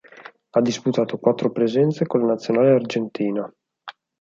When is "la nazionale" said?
2.21-2.71